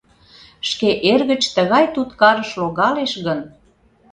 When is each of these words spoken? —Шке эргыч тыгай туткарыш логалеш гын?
—Шке 0.69 0.89
эргыч 1.11 1.43
тыгай 1.55 1.85
туткарыш 1.93 2.49
логалеш 2.59 3.13
гын? 3.25 3.39